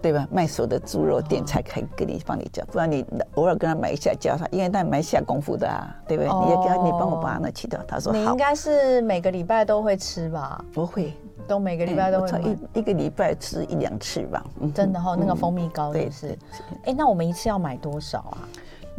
[0.00, 0.26] 对吧？
[0.30, 6.32] 卖熟的猪肉店才可以给你帮你叫，不然你偶尔跟他买一下叫他，因为他蛮下功夫的啊，对不对？
[6.44, 7.80] 你要给他，你帮我把那去掉。
[7.86, 8.18] 他说好。
[8.18, 10.64] 你应该是每个礼拜都会吃吧？
[10.72, 11.12] 不会。
[11.48, 14.44] 都每个礼拜都会一一个礼拜吃一两次吧。
[14.74, 16.38] 真的哈，那个蜂蜜糕也是。
[16.84, 18.38] 哎，那我们一次要买多少啊？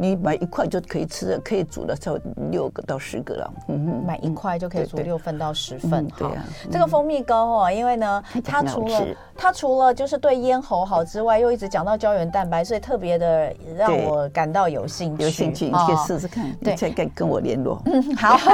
[0.00, 3.52] 你买一块就可以吃了，可以煮了，差不多六个到十个了。
[3.68, 6.06] 嗯，买一块就可以煮六份到十份。
[6.16, 15.24] 对啊，这个蜂蜜糕哦，因为呢，它除了它除了就是对咽喉好之外，又一直讲到胶原蛋白，所以特别的让我感到有兴趣。
[15.24, 16.50] 有兴趣，你可以试试看。
[16.64, 17.82] 对，可以跟跟我联络。
[17.84, 18.38] 嗯，好。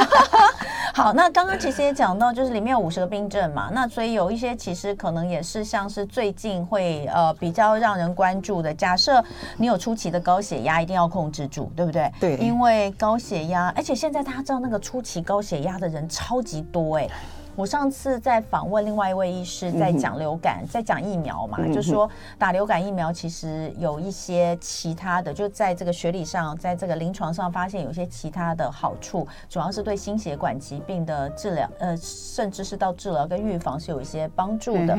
[0.94, 8.72] 好，那刚刚其实也讲到，就是里面有五十个病症嘛，那所以有一些其实可能也是像是最近会呃比较让人关注的。
[8.72, 9.22] 假设
[9.59, 12.09] 你有初期的高血压，一定要控制住，对不对？
[12.20, 17.09] 对，因为高血压，而且现在大家知道那个初期高血压的人超级多哎。
[17.57, 34.95] 我上次在访问另外一位医师，在讲流感，在讲疫苗嘛，就说打流感疫苗其实有一些其他的，就在这个学理上，在这个临床上发现有些其他的好处，主要是对心血管疾病的治疗，呃，甚至是到治疗跟预防是有一些帮助的。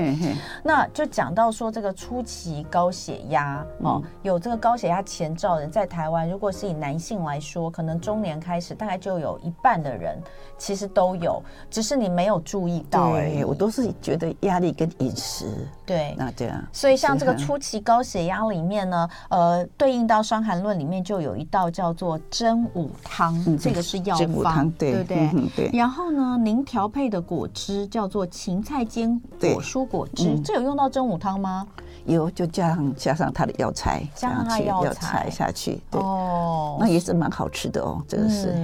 [0.64, 10.20] 那就讲到说这个初期高血压哦，有这个高血压前兆的人在台湾，如果是以男性来说，可能中年开始大概就有一半的人
[10.58, 11.40] 其实都有，
[11.70, 12.42] 只是你没有。
[12.48, 15.46] 注意到而已，我都是觉得压力跟饮食
[15.86, 16.64] 对，那这样。
[16.72, 25.50] 所以像这个初期高血压里面呢，呃，对应到《伤寒论》里面就有一道叫做真武汤，这个是药方，对不对？
[25.58, 25.70] 对。
[25.78, 31.68] 然后呢，您调配的果汁叫做芹菜坚果蔬果汁，这有用到真武汤吗？
[32.06, 38.02] 有，就加上加上它的药材，加上它药材下去，对，哦，那也是蛮好吃的哦。
[38.08, 38.56] 这个是，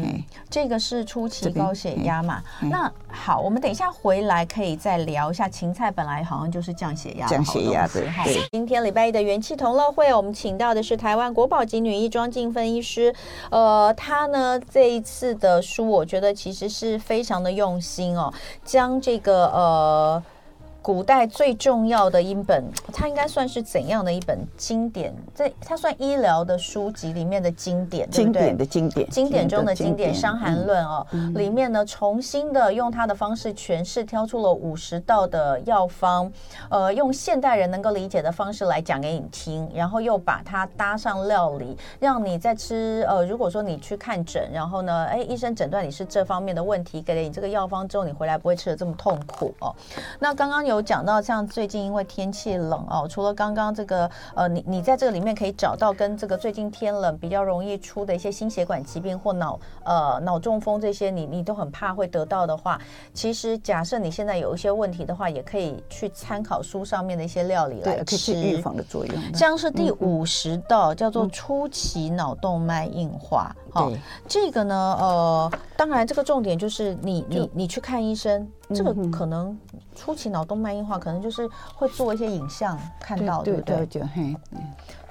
[0.49, 2.41] 这个是初期高血压嘛？
[2.61, 5.49] 那好，我们等一下回来可以再聊一下。
[5.49, 8.01] 芹菜本来好像就是降血压，降血压的。
[8.23, 13.11] 对，今天礼拜一的元气同乐会，我们请到的是台湾国宝级女医庄静芬医师。
[13.49, 18.31] 呃，她呢这一次的书，我觉得其实是非常的用心哦，
[18.63, 20.23] 将这个呃。
[20.83, 25.15] 古代最重要的一本，它应该算是怎样的一本经典？
[25.33, 28.41] 这它算医疗的书籍里面的经典，对不对？
[28.41, 36.29] 经典的经典，经典中的经典，《伤寒论》哦，里面呢重新的用它的方式诠释，挑出了五十道的药方，
[36.69, 49.73] 呃，用现代人能够理解的方式来讲给你听，然后又把它搭上料理，让你在吃呃，如果说你去看诊，然后呢，哎，医生诊断你是这方面的问题，给了你这个药方之后，你回来不会吃的这么痛苦哦。
[50.19, 50.72] 那刚刚有。
[50.73, 62.79] 有讲到，像最近因为天气冷哦，除了刚刚这个呃，你你在这个里面可以找到跟这个最近天冷比较容易出的一些心血管疾病或脑呃脑中风这些，你你都很怕会得到的话，
[63.13, 69.15] 其实假设你现在有一些问题的话，也可以去参考书上面的一些料理来吃，可以预防的作用。
[69.33, 73.97] 像是第五十道叫做初期脑动脉硬化，好、嗯哦，
[74.27, 78.49] 这个呢，呃，当然这个重点就是你你你去看医生。
[78.73, 79.57] 这个可能
[79.95, 83.85] 初期脑动脉硬化，可能就是会做一些影像看到，对不对？
[83.85, 84.01] 对，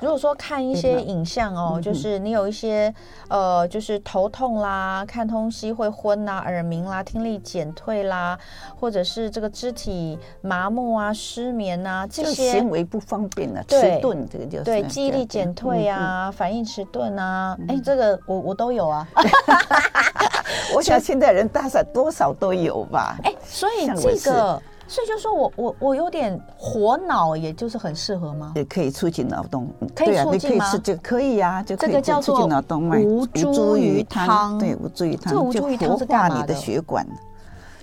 [0.00, 2.92] 如果说看一些影像哦，就是你有一些
[3.28, 8.36] 呃，就是头痛啦，看东西会昏啦，耳鸣啦，听力减退啦，
[8.80, 19.06] 或者是这个肢体麻木啊、失眠啊这些行为不方便啊，迟钝这个就是对记忆力减退啊，反应迟钝啊，哎，这个我我都有啊。
[20.74, 23.16] 我想现在人大概多少都有吧。
[23.24, 28.52] 哎，所以这个，所以就说我我我有点活脑，也就是很适合吗？
[28.56, 30.76] 也可以促进脑动，可以促进吗？
[30.78, 36.40] 就可以呀，就这个叫做脑动脉无茱萸汤，对，无茱萸汤，这无茱萸汤是干嘛？
[36.40, 37.06] 你的血管，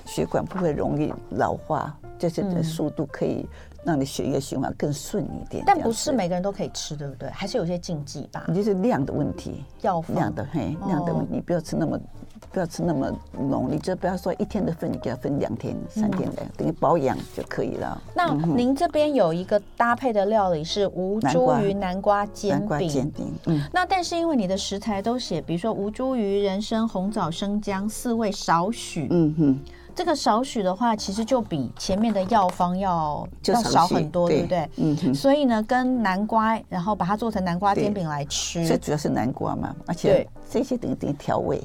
[0.05, 3.47] 血管不会容易老化，就是的速度可以。
[3.85, 7.29] 让你血液循环更顺一点，但不是每个人都可以吃，对不对？
[7.29, 8.43] 还是有些禁忌吧？
[8.45, 11.97] 你就是量的问题，药量的嘿，量的问题，你不要吃那么，
[12.51, 18.01] 不要吃那么浓，你就不要说一天的份，你给它分两天、三天的，等于保养就可以了。
[18.15, 23.33] 那您这边有一个搭配的料理是吴茱萸南瓜煎饼，煎饼。
[23.45, 29.07] 嗯，那但是因为你的食材都写，比如说吴茱萸、人参、红枣、生姜四味少许。
[29.11, 29.59] 嗯哼。
[29.95, 34.69] 这个少许的话，其实就比前面的药方要要少很多，对不对？
[34.77, 35.13] 嗯。
[35.13, 38.65] 所以呢，跟南瓜，然后把它做成南瓜煎饼来吃。
[38.65, 41.61] 最主要是南瓜嘛，而且这些等于等于调味。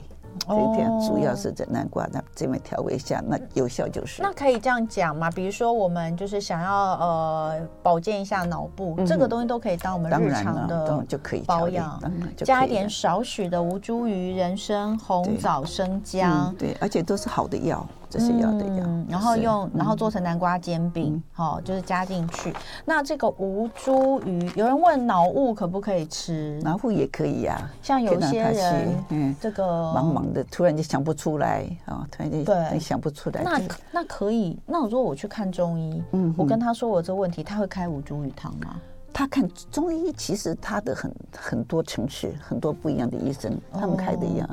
[0.46, 4.22] 这一点主要是在南瓜那这边调味一下，那有效就是。
[4.22, 5.30] 那可以这样讲嘛？
[5.30, 12.00] 比如说我们就是想要呃保健一下脑部，这个东西都可以当我们日常的就可以保养，
[12.38, 17.86] 加一点少许的吴茱萸、人参、红枣、生姜，对，而且都是好的药。
[18.14, 22.54] 这是要的药，然后用，然后做成南瓜煎饼，好，就是加进去。
[22.84, 26.56] 那这个吴茱萸，有人问脑雾可不可以吃？
[26.62, 33.42] 脑雾也可以呀，像有些人，嗯，这个茫茫的，突然就想不出来啊，突然间对想不出来。
[33.42, 33.60] 那
[33.90, 38.76] 那可以，那如果我去看中医，嗯，我跟他说我这问题，他会开吴茱萸汤吗？
[39.12, 44.48] 他看中医，其实他的很很多层次，很多不一样的医生，他们开的一样。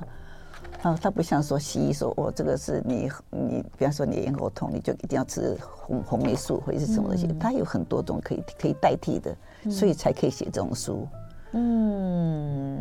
[0.81, 9.35] 啊，它不像说西医说，哦，这个是你你，比方说你咽喉痛，你就一定要吃红红霉素或者是什么东西，它、嗯、有很多种可以可以代替的，
[9.69, 11.07] 所以才可以写这种书。
[11.51, 12.79] 嗯，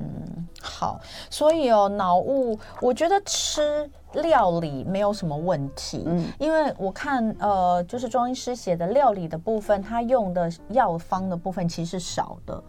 [0.63, 12.63] 好，所以哦，脑雾，我觉得吃料理没有什么问题，嗯，因为我看呃，就是庄医师写的料理的部分，他用的药方的部分其实是少的。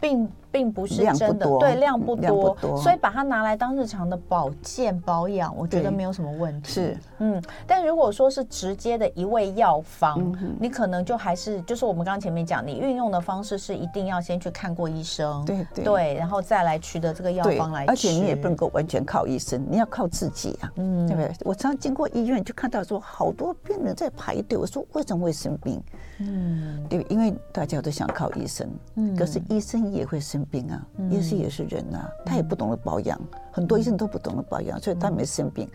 [0.00, 6.70] 并并不是真的，对，量不多，所以把它拿来当日常的保健保养，我觉得没有什么问题。
[6.70, 17.90] 是，嗯，但如果说是直接的一味药方，你可能就还是就是我们刚刚前面讲，你运用的方式是一定要先去看过医生，对对，然后再来取得这个药方来吃。
[17.90, 21.34] 而且你也不能够完全靠医生，你要靠自己啊，嗯，对不对？
[21.44, 25.82] 我常常经过医院就看到说好多病人在排队，我说为什么会生病？
[26.18, 33.20] 嗯，对，因为大家都想靠医生，嗯，可是医生也会生病啊，医生也是人啊，他也不懂得保养，
[33.50, 35.68] 很多医生都不懂得保养，所以他没生病，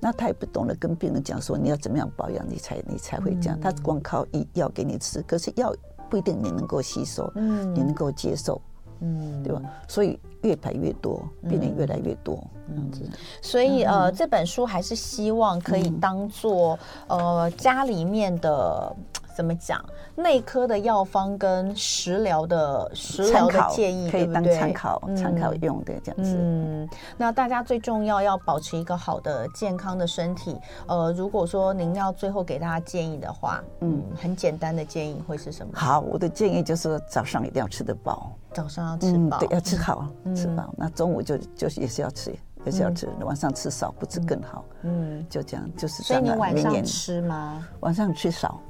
[0.00, 5.74] 那他也不懂得跟病人讲说你要怎么样保养，你才你才会这样，他光靠医药给你吃，可是药
[6.10, 8.60] 不一定你能够吸收，嗯，你能够接受，
[9.00, 9.62] 嗯，对吧？
[9.88, 13.00] 所以越排越多，病人越来越多，这样子。
[13.40, 16.78] 所以呃，这本书还是希望可以当做
[17.08, 18.94] 呃家里面的。
[19.34, 19.82] 怎么讲？
[20.14, 26.36] 内科的药方跟食疗的食疗的建议，可以当参考参考用的这样子。
[26.38, 26.86] 嗯，
[27.16, 30.60] 那大家最重要要保持一个好的健康的身体。
[30.86, 35.72] 呃，如果说您要最后给大家建议的话，嗯，很简单的建议会是什么？
[35.74, 40.72] 好，我的建议就是早上一定要吃得饱，早上要吃饱，对，要吃好吃饱。
[40.76, 44.64] 那中午就就是也是要吃，也是要吃，晚上吃少不吃更好。
[44.82, 46.02] 嗯，就这样，就是。
[46.02, 47.66] 所以你晚上吃吗？
[47.80, 48.60] 晚上吃少。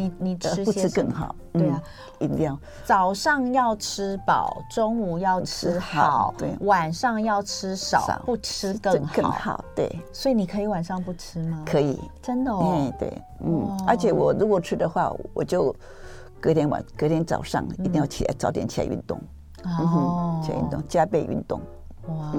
[0.00, 1.34] 你你吃不吃更好？
[1.52, 1.82] 对啊，
[2.20, 9.12] 一定要早上要吃饱，中午要吃好，对，晚上要吃少，不吃更好。
[9.12, 9.90] 更好，对。
[10.12, 11.64] 所以你可以晚上不吃吗？
[11.66, 12.76] 可以，真的哦。
[12.78, 13.76] 嗯，对，嗯。
[13.88, 15.74] 而且我如果吃的话，我就
[16.40, 19.20] 隔天晚隔天早上一定要起来，早点起来运动。
[19.64, 21.60] 哦，起来运动，加倍运动。
[22.08, 22.32] 哇，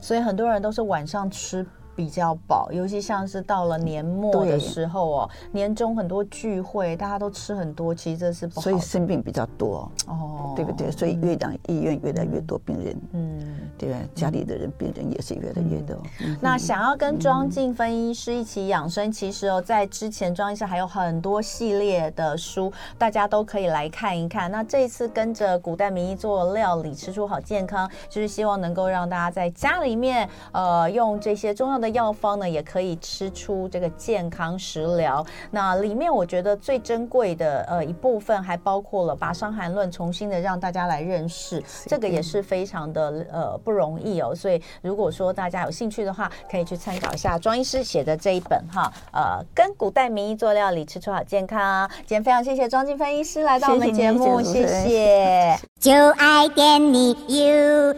[0.00, 1.66] 所以很多人都是晚上吃。
[1.96, 10.90] 比较饱，尤其像是到了年末的时候哦，年终很多聚会，大家都吃很多，其实这是不好，所以生病比较多哦，对不对？
[10.90, 13.98] 所以越长医院越来越多病人，嗯，对吧？
[14.14, 15.96] 家里的人病人也是越来越多。
[16.40, 24.50] 那想要跟庄静芬医师一起养生，其实哦，在之前庄医师还有很多系列的书，大家都可以来看一看。
[24.50, 35.24] 那这一次跟着古代名医做料理，吃出好健康，就是希望能够让大家在家里面，呃，用这些中药的药方呢，也可以吃出这个健康食疗。
[35.50, 44.34] 那里面我觉得最珍贵的呃一部分，还包括了把《伤寒论》重新的让大家来认识，这个也是非常的呃不容易哦。
[44.34, 51.88] 所以如果说大家有兴趣的话，可以去参考一下庄医师写的这一本哈，呃，跟古代名医做料理，吃出好健康。
[51.98, 54.66] 今天非常谢谢庄静芬医师来到我们节目，谢谢。
[54.66, 57.94] 谢谢 就爱点你 UFO